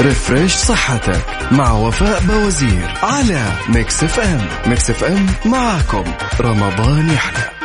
refresh 0.00 0.54
صحتك 0.54 1.26
مع 1.52 1.72
وفاء 1.72 2.20
باوزير 2.20 2.94
على 3.02 3.52
Mix 3.68 4.04
FM. 4.04 4.46
Mix 4.66 4.90
FM 4.90 5.26
معاكم. 5.44 6.04
رمضان 6.40 7.10
يحلى. 7.10 7.55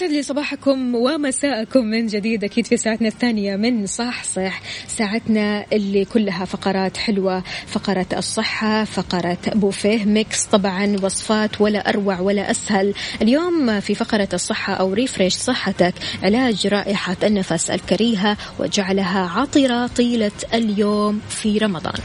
ويسعد 0.00 0.16
لي 0.16 0.22
صباحكم 0.22 0.94
ومساءكم 0.94 1.84
من 1.84 2.06
جديد 2.06 2.44
أكيد 2.44 2.66
في 2.66 2.76
ساعتنا 2.76 3.08
الثانية 3.08 3.56
من 3.56 3.86
صحصح 3.86 4.60
ساعتنا 4.88 5.66
اللي 5.72 6.04
كلها 6.04 6.44
فقرات 6.44 6.96
حلوة 6.96 7.42
فقرة 7.66 8.06
الصحة 8.16 8.84
فقرة 8.84 9.38
بوفيه 9.54 10.04
Mix 10.04 10.44
طبعا 10.44 10.96
وصفات 11.02 11.60
ولا 11.60 11.88
أروع 11.88 12.20
ولا 12.20 12.50
أسهل. 12.50 12.94
اليوم 13.22 13.80
في 13.80 13.94
فقرة 13.94 14.28
الصحة 14.32 14.74
أو 14.74 14.92
refresh 14.92 15.34
صحتك 15.34 15.94
علاج 16.22 16.66
رائحة 16.66 17.16
النفس 17.22 17.70
الكريهة 17.70 18.36
وجعلها 18.58 19.30
عطرة 19.40 19.86
طيلة 19.86 20.32
اليوم 20.54 21.20
في 21.28 21.58
رمضان. 21.58 22.00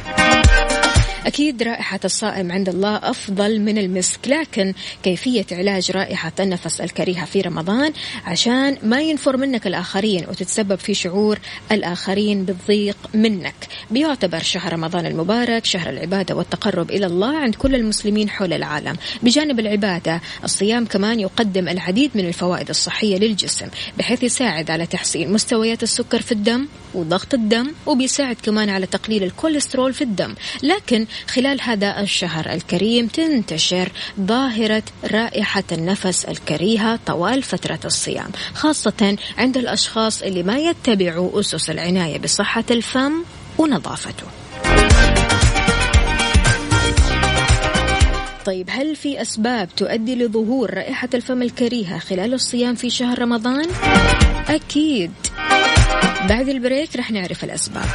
أكيد 1.25 1.63
رائحة 1.63 1.99
الصائم 2.05 2.51
عند 2.51 2.69
الله 2.69 2.95
أفضل 2.95 3.59
من 3.61 3.77
المسك 3.77 4.27
لكن 4.27 4.73
كيفية 5.03 5.45
علاج 5.51 5.91
رائحة 5.91 6.31
النفس 6.39 6.81
الكريهة 6.81 7.25
في 7.25 7.41
رمضان؟ 7.41 7.93
عشان 8.25 8.77
ما 8.83 9.01
ينفر 9.01 9.37
منك 9.37 9.67
الآخرين 9.67 10.25
وتتسبب 10.29 10.75
في 10.75 10.93
شعور 10.93 11.39
الآخرين 11.71 12.43
بالضيق 12.43 12.97
منك. 13.13 13.55
بيعتبر 13.91 14.39
شهر 14.39 14.73
رمضان 14.73 15.05
المبارك 15.05 15.65
شهر 15.65 15.89
العبادة 15.89 16.35
والتقرب 16.35 16.91
إلى 16.91 17.05
الله 17.05 17.37
عند 17.37 17.55
كل 17.55 17.75
المسلمين 17.75 18.29
حول 18.29 18.53
العالم. 18.53 18.95
بجانب 19.23 19.59
العبادة 19.59 20.21
الصيام 20.43 20.85
كمان 20.85 21.19
يقدم 21.19 21.67
العديد 21.67 22.11
من 22.15 22.27
الفوائد 22.27 22.69
الصحية 22.69 23.17
للجسم 23.17 23.67
بحيث 23.97 24.23
يساعد 24.23 24.71
على 24.71 24.85
تحسين 24.85 25.33
مستويات 25.33 25.83
السكر 25.83 26.21
في 26.21 26.31
الدم 26.31 26.67
وضغط 26.93 27.33
الدم 27.33 27.71
وبيساعد 27.85 28.35
كمان 28.43 28.69
على 28.69 28.85
تقليل 28.85 29.23
الكوليسترول 29.23 29.93
في 29.93 30.03
الدم. 30.03 30.35
لكن 30.63 31.07
خلال 31.27 31.61
هذا 31.61 31.99
الشهر 31.99 32.53
الكريم 32.53 33.07
تنتشر 33.07 33.91
ظاهرة 34.21 34.83
رائحة 35.11 35.63
النفس 35.71 36.25
الكريهة 36.25 36.99
طوال 37.05 37.43
فترة 37.43 37.79
الصيام 37.85 38.31
خاصة 38.53 39.17
عند 39.37 39.57
الأشخاص 39.57 40.21
اللي 40.21 40.43
ما 40.43 40.57
يتبعوا 40.57 41.39
أسس 41.39 41.69
العناية 41.69 42.19
بصحة 42.19 42.63
الفم 42.71 43.13
ونظافته. 43.57 44.25
طيب 48.45 48.69
هل 48.71 48.95
في 48.95 49.21
أسباب 49.21 49.69
تؤدي 49.77 50.15
لظهور 50.15 50.73
رائحة 50.73 51.09
الفم 51.13 51.41
الكريهة 51.41 51.99
خلال 51.99 52.33
الصيام 52.33 52.75
في 52.75 52.89
شهر 52.89 53.19
رمضان؟ 53.19 53.65
أكيد. 54.49 55.11
بعد 56.29 56.49
ال 56.49 56.57
break 56.57 56.95
رح 56.95 57.11
نعرف 57.11 57.43
الأسباب. 57.43 57.85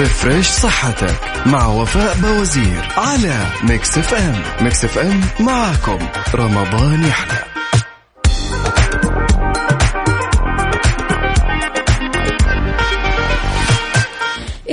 refresh 0.00 0.46
صحتك 0.46 1.46
مع 1.46 1.66
وفاء 1.66 2.16
باوزير 2.16 2.88
على 2.96 3.46
Mix 3.62 3.98
FM. 3.98 4.42
Mix 4.60 4.84
FM 4.84 5.20
معاكم. 5.40 5.98
رمضان 6.34 7.04
يحلى. 7.04 7.49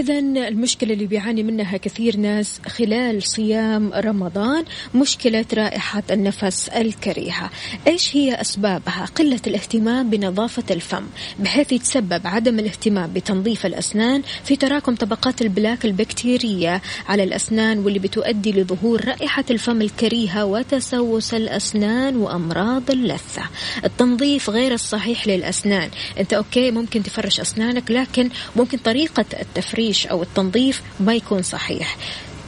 إذا 0.10 0.48
المشكلة 0.48 0.94
اللي 0.94 1.06
بيعاني 1.06 1.44
منها 1.44 1.78
كثير 1.78 2.18
ناس 2.18 2.60
خلال 2.68 3.24
صيام 3.24 3.92
رمضان 3.94 4.64
مشكلة 4.96 5.46
رائحة 5.54 6.04
النفس 6.12 6.70
الكريهة. 6.70 7.50
إيش 7.88 8.16
هي 8.16 8.42
أسبابها؟ 8.42 9.06
قلة 9.16 9.40
الاهتمام 9.48 10.10
بنظافة 10.10 10.64
الفم 10.72 11.04
بحيث 11.40 11.72
يتسبب 11.72 12.28
عدم 12.28 12.60
الاهتمام 12.60 13.14
بتنظيف 13.14 13.66
الأسنان 13.66 14.22
في 14.44 14.56
تراكم 14.56 14.96
طبقات 14.96 15.42
البلاك 15.42 15.86
البكتيرية 15.86 16.82
على 17.08 17.24
الأسنان 17.24 17.80
واللي 17.80 18.00
بتؤدي 18.00 18.52
لظهور 18.52 19.06
رائحة 19.06 19.46
الفم 19.50 19.82
الكريهة 19.82 20.46
وتسوس 20.46 21.34
الأسنان 21.34 22.16
وأمراض 22.18 22.92
اللثة. 22.92 23.44
التنظيف 23.86 24.50
غير 24.50 24.74
الصحيح 24.74 25.28
للأسنان. 25.28 25.90
أنت 26.20 26.34
أوكي 26.34 26.72
ممكن 26.72 27.04
تفرش 27.04 27.40
أسنانك 27.40 27.92
لكن 27.92 28.30
ممكن 28.56 28.78
طريقة 28.78 29.26
التفريش 29.42 29.97
التفتيش 29.98 30.08
أو 30.08 30.22
التنظيف 30.24 30.82
ما 31.00 31.16
يكون 31.16 31.42
صحيح. 31.42 31.98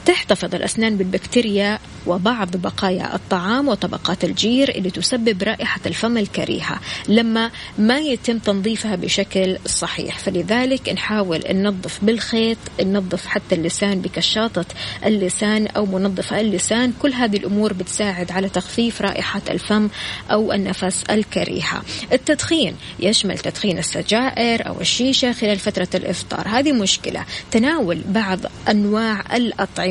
تحتفظ 0.06 0.54
الأسنان 0.54 0.96
بالبكتيريا 0.96 1.78
وبعض 2.06 2.56
بقايا 2.56 3.14
الطعام 3.14 3.68
وطبقات 3.68 4.24
الجير 4.24 4.68
اللي 4.68 4.90
تسبب 4.90 5.42
رائحة 5.42 5.80
الفم 5.86 6.18
الكريهة 6.18 6.80
لما 7.08 7.50
ما 7.78 7.98
يتم 7.98 8.38
تنظيفها 8.38 8.96
بشكل 8.96 9.58
صحيح. 9.66 10.18
فلذلك 10.18 10.88
نحاول 10.88 11.40
ننظف 11.50 11.98
بالخيط 12.04 12.58
ننظف 12.82 13.26
حتى 13.26 13.54
اللسان 13.54 14.00
بكشاطة 14.00 14.64
اللسان 15.06 15.66
أو 15.66 15.86
منظف 15.86 16.32
اللسان. 16.32 16.92
كل 17.02 17.12
هذه 17.12 17.36
الأمور 17.36 17.72
بتساعد 17.72 18.32
على 18.32 18.48
تخفيف 18.48 19.02
رائحة 19.02 19.42
الفم 19.50 19.88
أو 20.30 20.52
النفس 20.52 21.04
الكريهة. 21.10 21.82
التدخين 22.12 22.76
يشمل 23.00 23.38
تدخين 23.38 23.78
السجائر 23.78 24.68
أو 24.68 24.80
الشيشة 24.80 25.32
خلال 25.32 25.58
فترة 25.58 25.88
الإفطار. 25.94 26.48
هذه 26.48 26.72
مشكلة 26.72 27.24
تناول 27.50 28.00
بعض 28.08 28.38
أنواع 28.68 29.36
الأطعمة 29.36 29.89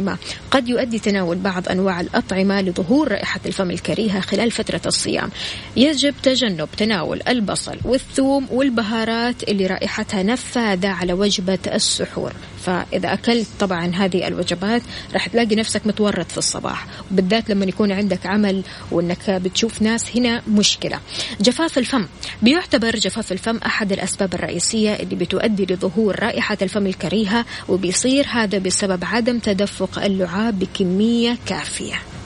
قد 0.51 0.67
يؤدي 0.67 0.99
تناول 0.99 1.37
بعض 1.37 1.69
أنواع 1.69 2.01
الأطعمة 2.01 2.61
لظهور 2.61 3.11
رائحة 3.11 3.39
الفم 3.45 3.71
الكريهة 3.71 4.19
خلال 4.19 4.51
فترة 4.51 4.81
الصيام. 4.85 5.29
يجب 5.77 6.13
تجنب 6.23 6.69
تناول 6.77 7.21
البصل 7.27 7.77
والثوم 7.85 8.47
والبهارات 8.51 9.43
اللي 9.43 9.67
رائحتها 9.67 10.23
نفاذة 10.23 10.89
على 10.89 11.13
وجبة 11.13 11.59
السحور. 11.73 12.33
فإذا 12.63 13.13
أكلت 13.13 13.47
طبعا 13.59 13.91
هذه 13.95 14.27
الوجبات 14.27 14.81
راح 15.13 15.27
تلاقي 15.27 15.55
نفسك 15.55 15.87
متورط 15.87 16.31
في 16.31 16.37
الصباح. 16.37 16.87
وبالذات 17.11 17.49
لما 17.49 17.65
يكون 17.65 17.91
عندك 17.91 18.25
عمل 18.25 18.63
وأنك 18.91 19.29
بتشوف 19.29 19.81
ناس 19.81 20.17
هنا 20.17 20.41
مشكلة. 20.47 20.99
جفاف 21.41 21.77
الفم. 21.77 22.05
بيعتبر 22.41 22.95
جفاف 22.95 23.31
الفم 23.31 23.57
أحد 23.57 23.91
الأسباب 23.91 24.33
الرئيسية 24.33 24.93
اللي 24.93 25.15
بتؤدي 25.15 25.65
لظهور 25.65 26.19
رائحة 26.19 26.57
الفم 26.61 26.87
الكريهة 26.87 27.45
وبيصير 27.69 28.25
هذا 28.27 28.57
بسبب 28.57 29.05
عدم 29.05 29.39
تدفق 29.39 30.03
اللعاب 30.03 30.59
بكمية 30.59 31.37
كافية. 31.45 32.18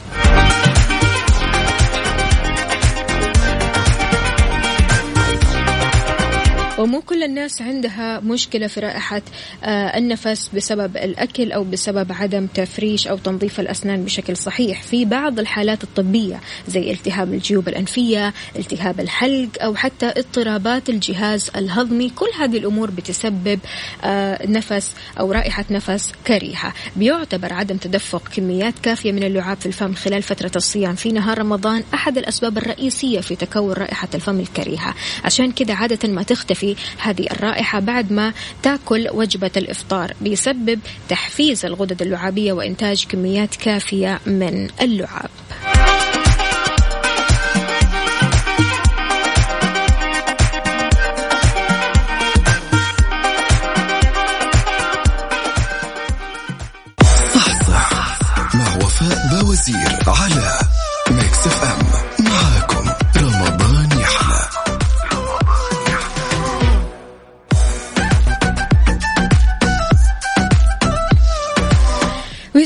ومو 6.84 7.02
كل 7.02 7.24
الناس 7.24 7.62
عندها 7.62 8.19
مشكلة 8.19 8.67
في 8.67 8.80
رائحة 8.80 9.22
آه، 9.63 9.98
النفس 9.98 10.50
بسبب 10.56 10.98
الأكل 10.98 11.52
أو 11.52 11.63
بسبب 11.63 12.12
عدم 12.12 12.48
تفريش 12.48 13.08
أو 13.08 13.17
تنظيف 13.17 13.60
الأسنان 13.60 14.06
بشكل 14.06 14.38
صحيح. 14.38 14.82
في 14.82 15.06
بعض 15.06 15.39
الحالات 15.39 15.84
الطبية 15.84 16.39
زي 16.67 16.91
التهاب 16.91 17.34
الجيوب 17.34 17.67
الأنفية 17.67 18.34
التهاب 18.56 19.00
الحلق 19.00 19.50
أو 19.62 19.76
حتى 19.76 20.06
اضطرابات 20.06 20.89
الجهاز 20.89 21.52
الهضمي 21.56 22.10
كل 22.10 22.30
هذه 22.39 22.58
الأمور 22.58 22.91
بتسبب 22.91 23.60
آه، 24.04 24.48
نفس 24.48 24.93
أو 25.19 25.32
رائحة 25.32 25.65
نفس 25.72 26.12
كريهة. 26.28 26.74
بيعتبر 26.96 27.54
عدم 27.54 27.78
تدفق 27.78 28.28
كميات 28.36 28.74
كافية 28.84 29.12
من 29.12 29.24
اللعاب 29.24 29.58
في 29.58 29.65
الفم 29.65 29.93
خلال 29.93 30.22
فترة 30.22 30.52
الصيام. 30.56 30.96
في 30.96 31.12
نهار 31.12 31.38
رمضان 31.39 31.84
أحد 31.93 32.17
الأسباب 32.17 32.58
الرئيسية 32.58 33.19
في 33.19 33.36
تكون 33.36 33.74
رائحة 33.74 34.10
الفم 34.15 34.39
الكريهة. 34.39 34.93
عشان 35.24 35.52
كذا 35.52 35.74
عادة 35.74 36.10
ما 36.10 36.24
تختفي 36.24 36.72
هذه 36.97 37.25
الرائحة 37.31 37.79
بعد 37.79 38.12
ما 38.12 38.33
تاكل 38.63 39.07
وجبة 39.12 39.51
الإفطار 39.57 40.13
بيسبب 40.21 40.79
تحفيز 41.09 41.65
الغدد 41.65 42.01
اللعابية 42.01 42.53
وإنتاج 42.53 43.05
كميات 43.09 43.55
كافية 43.55 44.19
من 44.25 44.69
اللعاب. 44.81 45.29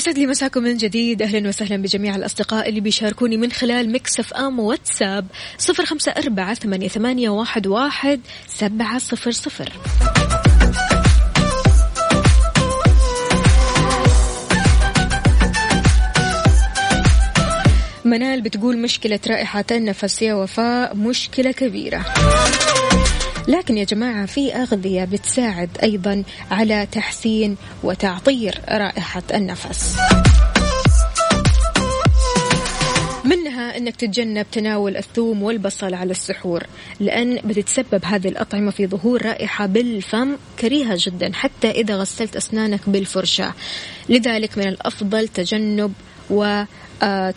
ويسعد 0.08 0.20
لي 0.20 0.28
مساكم 0.28 0.63
من 0.63 0.78
جديد. 0.78 1.22
أهلا 1.22 1.50
وسهلا 1.50 1.78
بجميع 1.78 2.15
الأصدقاء 2.15 2.70
اللي 2.70 2.80
بيشاركوني 2.80 3.38
من 3.38 3.52
خلال 3.52 3.91
مكسف 3.91 4.34
أم 4.34 4.60
واتساب 4.60 5.28
صفر 5.58 5.86
خمسة 5.86 6.12
أربعة 6.12 6.54
ثمانية, 6.54 6.88
ثمانية 6.88 7.30
واحد, 7.30 7.67
واحد 7.67 8.22
سبعة 8.48 9.00
صفر 9.00 9.32
صفر. 9.32 9.70
منال 18.06 18.41
بتقول 18.41 18.78
مشكلة 18.78 19.20
رائحة 19.28 19.65
النفس 19.72 20.22
يا 20.22 20.34
وفاء 20.34 20.96
مشكلة 20.96 21.52
كبيرة. 21.52 22.06
لكن 23.48 23.78
يا 23.78 23.84
جماعة 23.84 24.26
في 24.26 24.56
أغذية 24.56 25.06
بتساعد 25.06 25.70
أيضا 25.84 26.24
على 26.52 26.88
تحسين 26.92 27.58
وتعطير 27.84 28.62
رائحة 28.70 29.24
النفس. 29.34 29.96
منها 33.26 33.78
إنك 33.78 33.96
تتجنب 33.96 34.46
تناول 34.52 34.98
الثوم 34.98 35.44
والبصل 35.44 35.94
على 35.94 36.12
السحور 36.12 36.64
لأن 37.00 37.36
بتتسبب 37.36 38.06
هذه 38.06 38.28
الأطعمة 38.28 38.72
في 38.72 38.88
ظهور 38.88 39.26
رائحة 39.26 39.66
بالفم 39.66 40.36
كريهة 40.60 40.98
جدا 41.00 41.32
حتى 41.34 41.72
إذا 41.72 41.96
غسلت 41.96 42.36
أسنانك 42.36 42.90
بالفرشاة. 42.90 43.54
لذلك 44.10 44.58
من 44.58 44.68
الأفضل 44.68 45.28
تجنب 45.28 45.94
و 46.30 46.64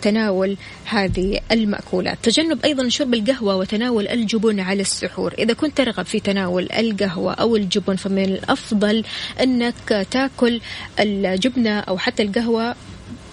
تناول 0.02 0.56
هذه 0.84 1.40
المأكولات. 1.52 2.18
تجنب 2.22 2.64
أيضا 2.64 2.88
شرب 2.88 3.14
القهوة 3.14 3.56
وتناول 3.56 4.08
الجبن 4.08 4.60
على 4.60 4.80
السحور. 4.80 5.34
إذا 5.38 5.54
كنت 5.54 5.76
ترغب 5.76 6.04
في 6.04 6.20
تناول 6.20 6.68
القهوة 6.72 7.32
أو 7.32 7.56
الجبن 7.56 7.96
فمن 7.96 8.24
الأفضل 8.24 9.04
أنك 9.42 10.06
تاكل 10.10 10.60
الجبنة 11.00 11.78
أو 11.80 11.98
حتى 11.98 12.22
القهوة 12.22 12.74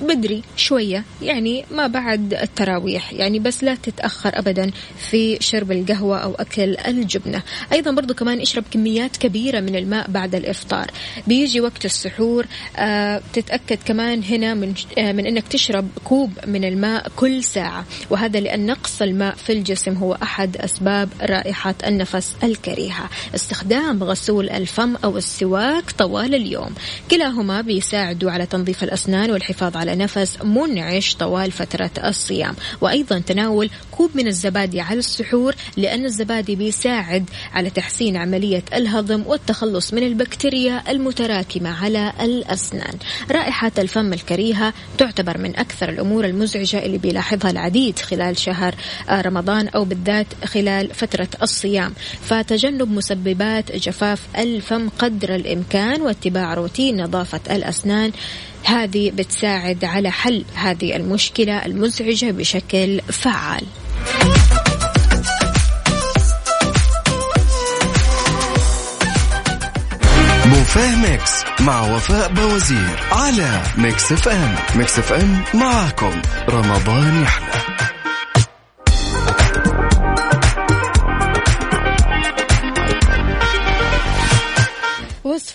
بدري 0.01 0.43
شوية 0.55 1.03
يعني 1.21 1.65
ما 1.71 1.87
بعد 1.87 2.33
التراويح 2.33 3.13
يعني 3.13 3.39
بس 3.39 3.63
لا 3.63 3.75
تتأخر 3.75 4.39
أبدا 4.39 4.71
في 5.09 5.37
شرب 5.39 5.71
القهوة 5.71 6.17
أو 6.17 6.35
أكل 6.35 6.77
الجبنة. 6.87 7.43
أيضا 7.73 7.91
برضو 7.91 8.13
كمان 8.13 8.41
اشرب 8.41 8.63
كميات 8.71 9.17
كبيرة 9.17 9.59
من 9.59 9.75
الماء 9.75 10.11
بعد 10.11 10.35
الإفطار. 10.35 10.91
بيجي 11.27 11.61
وقت 11.61 11.85
السحور 11.85 12.45
آه 12.77 13.21
تتأكد 13.33 13.77
كمان 13.85 14.23
هنا 14.23 14.53
من, 14.53 14.73
آه 14.97 15.11
من 15.11 15.27
أنك 15.27 15.47
تشرب 15.47 15.87
كوب 16.03 16.31
من 16.47 16.63
الماء 16.65 17.11
كل 17.15 17.43
ساعة. 17.43 17.85
وهذا 18.09 18.39
لأن 18.39 18.65
نقص 18.65 19.01
الماء 19.01 19.35
في 19.35 19.53
الجسم 19.53 19.93
هو 19.93 20.17
أحد 20.23 20.57
أسباب 20.57 21.09
رائحة 21.21 21.75
النفس 21.87 22.35
الكريهة. 22.43 23.09
استخدام 23.35 24.03
غسول 24.03 24.49
الفم 24.49 24.95
أو 24.95 25.17
السواك 25.17 25.91
طوال 25.91 26.35
اليوم. 26.35 26.73
كلاهما 27.11 27.61
بيساعدوا 27.61 28.31
على 28.31 28.45
تنظيف 28.45 28.83
الأسنان 28.83 29.31
والحفاظ 29.31 29.77
على 29.77 29.86
على 29.87 29.95
نفس 29.95 30.37
منعش 30.43 31.15
طوال 31.15 31.51
فترة 31.51 31.91
الصيام. 32.03 32.55
وأيضا 32.81 33.19
تناول 33.19 33.69
كوب 33.91 34.11
من 34.15 34.27
الزبادي 34.27 34.81
على 34.81 34.99
السحور 34.99 35.55
لأن 35.77 36.05
الزبادي 36.05 36.55
بيساعد 36.55 37.29
على 37.53 37.69
تحسين 37.69 38.17
عملية 38.17 38.63
الهضم 38.73 39.23
والتخلص 39.25 39.93
من 39.93 40.03
البكتيريا 40.03 40.91
المتراكمة 40.91 41.83
على 41.83 42.13
الأسنان. 42.21 42.97
رائحة 43.31 43.71
الفم 43.77 44.13
الكريهة 44.13 44.73
تعتبر 44.97 45.37
من 45.37 45.55
أكثر 45.55 45.89
الأمور 45.89 46.25
المزعجة 46.25 46.85
اللي 46.85 46.97
بيلاحظها 46.97 47.51
العديد 47.51 47.99
خلال 47.99 48.37
شهر 48.37 48.75
رمضان 49.11 49.67
أو 49.67 49.83
بالذات 49.83 50.27
خلال 50.45 50.93
فترة 50.93 51.29
الصيام. 51.41 51.93
فتجنب 52.21 52.91
مسببات 52.91 53.75
جفاف 53.75 54.21
الفم 54.37 54.89
قدر 54.89 55.35
الإمكان 55.35 56.01
واتباع 56.01 56.53
روتين 56.53 57.03
نظافة 57.03 57.39
الأسنان 57.55 58.11
هذه 58.63 59.11
بتساعد 59.11 59.85
على 59.85 60.11
حل 60.11 60.45
هذه 60.55 60.95
المشكلة 60.95 61.65
المزعجة 61.65 62.31
بشكل 62.31 63.01
فعال. 63.01 63.63
بوفيه 70.45 70.95
Mix 70.95 71.43
مع 71.59 71.81
وفاء 71.81 72.33
باوزير 72.33 72.99
على 73.11 73.61
Mix 73.77 74.11
FM. 74.11 74.55
Mix 74.75 74.99
FM 74.99 75.43
معاكم. 75.53 76.21
رمضان 76.49 77.21
يحلى. 77.21 77.56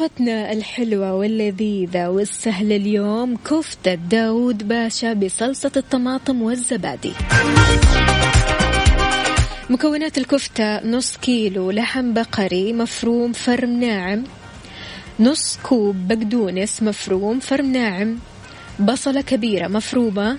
وصفتنا 0.02 0.52
الحلوة 0.52 1.14
واللذيذة 1.14 2.08
والسهلة 2.08 2.76
اليوم 2.76 3.36
كفتة 3.36 3.94
داود 3.94 4.68
باشا 4.68 5.12
بصلصة 5.12 5.72
الطماطم 5.76 6.42
والزبادي. 6.42 7.12
مكونات 9.70 10.18
الكفتة 10.18 10.86
نص 10.86 11.16
كيلو 11.16 11.70
لحم 11.70 12.12
بقري 12.12 12.72
مفروم 12.72 13.32
فرم 13.32 13.80
ناعم 13.80 14.24
نص 15.20 15.58
كوب 15.62 15.96
بقدونس 16.08 16.82
مفروم 16.82 17.40
فرم 17.40 17.72
ناعم 17.72 18.18
بصلة 18.80 19.20
كبيرة 19.20 19.68
مفرومة 19.68 20.36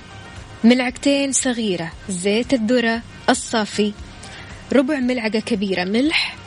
ملعقتين 0.64 1.32
صغيرة 1.32 1.92
زيت 2.10 2.54
الذرة 2.54 3.02
الصافي 3.30 3.94
ربع 4.74 5.00
ملعقة 5.00 5.40
كبيرة 5.40 5.84
ملح 5.84 6.43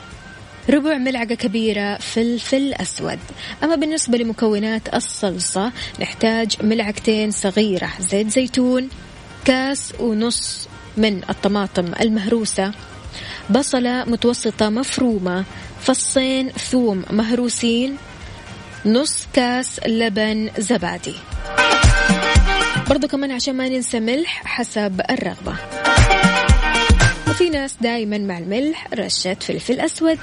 ربع 0.69 0.97
ملعقة 0.97 1.35
كبيرة 1.35 1.97
فلفل 1.97 2.73
أسود. 2.73 3.19
أما 3.63 3.75
بالنسبة 3.75 4.17
لمكونات 4.17 4.93
الصلصة 4.93 5.71
نحتاج 5.99 6.55
ملعقتين 6.63 7.31
صغيرة 7.31 7.89
زيت 7.99 8.29
زيتون 8.29 8.89
كاس 9.45 9.93
ونص 9.99 10.67
من 10.97 11.21
الطماطم 11.29 11.93
المهروسة 12.01 12.71
بصلة 13.49 14.03
متوسطة 14.05 14.69
مفرومة 14.69 15.45
فصين 15.81 16.49
ثوم 16.49 17.03
مهروسين 17.09 17.97
نص 18.85 19.27
كاس 19.33 19.79
لبن 19.87 20.49
زبادي. 20.57 21.15
برضو 22.89 23.07
كمان 23.07 23.31
عشان 23.31 23.55
ما 23.55 23.69
ننسى 23.69 23.99
ملح 23.99 24.41
حسب 24.45 25.01
الرغبة. 25.09 25.55
وفي 27.37 27.49
ناس 27.49 27.75
دايما 27.81 28.17
مع 28.17 28.37
الملح 28.37 28.87
رشة 28.93 29.33
فلفل 29.33 29.79
أسود. 29.79 30.17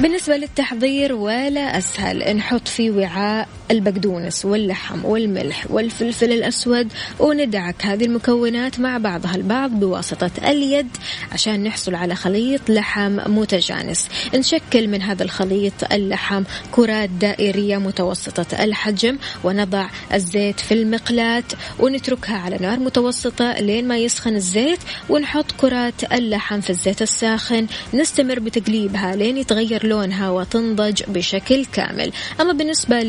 بالنسبة 0.00 0.36
للتحضير 0.36 1.14
ولا 1.14 1.78
أسهل. 1.78 2.36
نحط 2.36 2.68
في 2.68 2.90
وعاء. 2.90 3.48
البقدونس 3.70 4.44
واللحم 4.44 5.04
والملح 5.04 5.66
والفلفل 5.70 6.32
الأسود 6.32 6.92
وندعك 7.18 7.86
هذه 7.86 8.04
المكونات 8.04 8.80
مع 8.80 8.98
بعضها 8.98 9.34
البعض 9.34 9.70
بواسطة 9.70 10.30
اليد 10.50 10.88
عشان 11.32 11.62
نحصل 11.62 11.94
على 11.94 12.14
خليط 12.14 12.70
لحم 12.70 13.18
متجانس. 13.26 14.08
نشكل 14.34 14.88
من 14.88 15.02
هذا 15.02 15.22
الخليط 15.22 15.92
اللحم 15.92 16.42
كرات 16.72 17.10
دائرية 17.10 17.76
متوسطة 17.76 18.64
الحجم 18.64 19.18
ونضع 19.44 19.86
الزيت 20.14 20.60
في 20.60 20.74
المقلاة 20.74 21.44
ونتركها 21.80 22.36
على 22.36 22.56
نار 22.60 22.78
متوسطة 22.78 23.52
لين 23.60 23.88
ما 23.88 23.98
يسخن 23.98 24.36
الزيت 24.36 24.78
ونحط 25.08 25.52
كرات 25.52 26.12
اللحم 26.12 26.60
في 26.60 26.70
الزيت 26.70 27.02
الساخن. 27.02 27.66
نستمر 27.94 28.38
بتقليبها 28.38 29.16
لين 29.16 29.36
يتغير 29.36 29.86
لونها 29.86 30.30
وتنضج 30.30 31.02
بشكل 31.08 31.64
كامل. 31.64 32.12
أما 32.40 32.52
بالنسبة 32.52 33.02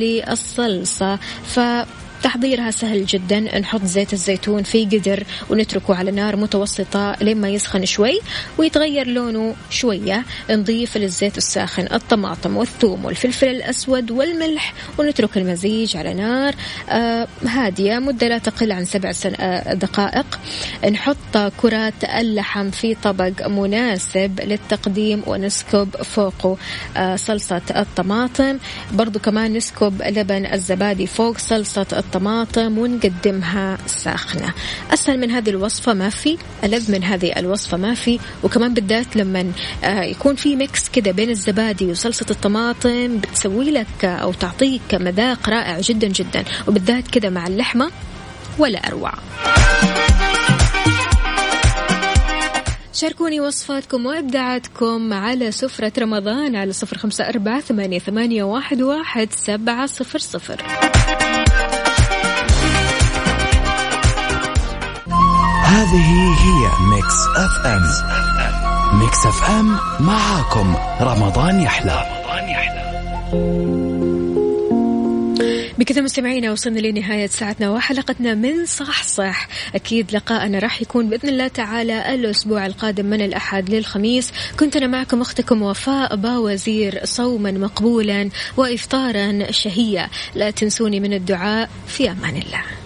للصلصة 0.46 1.16
ف 1.44 1.60
تحضيرها 2.26 2.72
سهل 2.72 3.06
جدا. 3.06 3.60
نحط 3.60 3.84
زيت 3.84 4.14
الزيتون 4.14 4.64
في 4.64 4.86
قدر 4.86 5.24
ونتركه 5.50 5.96
على 5.96 6.12
نار 6.12 6.36
متوسطة 6.36 7.16
لما 7.22 7.50
يسخن 7.50 7.86
شوي 7.86 8.20
ويتغير 8.58 9.08
لونه 9.08 9.56
شوية. 9.70 10.24
نضيف 10.50 10.98
للزيت 10.98 11.38
الساخن 11.38 11.88
الطماطم 11.94 12.58
والثوم 12.58 13.06
والفلفل 13.06 13.48
الأسود 13.48 14.12
والملح 14.12 14.74
ونترك 14.98 15.38
المزيج 15.38 15.98
على 15.98 16.14
نار. 16.14 16.56
آه 16.90 17.28
هادية 17.46 18.00
مدة 18.00 18.28
لا 18.28 18.38
تقل 18.38 18.72
عن 18.72 18.86
سبع 18.86 19.12
آه 19.40 19.74
دقائق. 19.74 20.40
نحط 20.92 21.38
كرات 21.58 22.04
اللحم 22.04 22.72
في 22.72 22.96
طبق 22.96 23.48
مناسب 23.48 24.40
للتقديم 24.44 25.24
ونسكب 25.28 25.90
فوقه 26.04 26.58
آه 26.98 27.16
صلصة 27.16 27.62
الطماطم. 27.76 28.58
برضو 28.94 29.20
كمان 29.20 29.54
نسكب 29.54 30.02
لبن 30.02 30.46
الزبادي 30.46 31.08
فوق 31.08 31.38
صلصة 31.38 31.82
الطماطم. 31.82 32.15
الطماطم 32.16 32.78
ونقدمها 32.78 33.78
ساخنة. 33.88 34.54
أسهل 34.94 35.20
من 35.20 35.32
هذه 35.32 35.50
الوصفة 35.50 35.94
ما 35.94 36.10
في 36.10 36.38
ألذ 36.64 36.92
من 36.92 37.04
هذه 37.04 37.40
الوصفة 37.40 37.78
ما 37.78 37.94
في. 37.94 38.20
وكمان 38.44 38.74
بالذات 38.74 39.16
لما 39.16 39.52
آه، 39.84 40.04
يكون 40.04 40.36
في 40.36 40.56
ميكس 40.56 40.90
كده 40.90 41.12
بين 41.12 41.30
الزبادي 41.30 41.86
وصلصة 41.86 42.26
الطماطم 42.32 43.18
بتسوي 43.18 43.72
لك 43.72 44.06
أو 44.06 44.34
تعطيك 44.34 44.82
مذاق 44.94 45.50
رائع 45.50 45.80
جدا 45.80 46.08
جدا. 46.08 46.44
وبالذات 46.68 47.08
كده 47.08 47.30
مع 47.30 47.48
اللحمة 47.48 47.92
ولا 48.60 48.88
أروع. 48.88 49.14
شاركوني 52.94 53.40
وصفاتكم 53.40 54.06
وإبداعاتكم 54.06 55.14
على 55.14 55.52
سفرة 55.52 55.92
رمضان 56.00 56.56
على 56.56 56.72
صفر 56.72 56.98
خمسة 56.98 57.30
أربعة 57.30 57.60
ثمانية, 58.00 58.44
واحد 58.44 59.30
سبعة 59.32 59.86
صفر 59.86 60.20
صفر. 60.20 60.85
هذه 65.66 66.34
هي 66.46 66.70
Mix 66.90 67.28
FM 67.36 67.82
Mix 69.00 69.26
FM 69.26 69.78
معاكم. 70.00 70.76
رمضان 71.02 71.62
يحلى. 71.62 72.06
بكذا 75.78 76.02
مستمعينا 76.02 76.52
وصلنا 76.52 76.80
لنهاية 76.80 77.28
ساعتنا 77.28 77.70
وحلقتنا 77.70 78.34
من 78.34 78.66
صح 78.66 79.04
صح. 79.04 79.48
أكيد 79.76 80.12
لقاءنا 80.12 80.60
راح 80.60 80.82
يكون 80.82 81.10
بإذن 81.10 81.30
الله 81.30 81.48
تعالى 81.48 82.16
الأسبوع 82.16 82.66
القادم 82.66 83.06
من 83.06 83.22
الأحد 83.22 83.70
للخميس. 83.70 84.32
كنت 84.60 84.76
أنا 84.76 84.88
معكم 84.88 85.22
أختكم 85.22 85.62
وفاء 85.62 86.16
باوزير 86.16 87.02
صوما 87.04 87.52
مقبولا 87.52 88.30
وإفطارا 88.58 89.52
شهيا. 89.52 90.10
لا 90.36 90.52
تنسوني 90.52 91.00
من 91.00 91.14
الدعاء 91.14 91.70
في 91.88 92.12
أمان 92.12 92.38
الله. 92.38 92.85